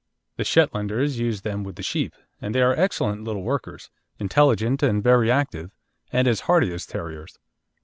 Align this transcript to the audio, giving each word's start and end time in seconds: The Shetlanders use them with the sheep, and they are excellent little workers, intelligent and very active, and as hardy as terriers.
The 0.37 0.43
Shetlanders 0.43 1.19
use 1.19 1.41
them 1.43 1.63
with 1.63 1.75
the 1.75 1.83
sheep, 1.83 2.15
and 2.41 2.55
they 2.55 2.61
are 2.63 2.73
excellent 2.75 3.23
little 3.23 3.43
workers, 3.43 3.91
intelligent 4.17 4.81
and 4.81 5.03
very 5.03 5.29
active, 5.29 5.75
and 6.11 6.27
as 6.27 6.39
hardy 6.49 6.73
as 6.73 6.87
terriers. 6.87 7.37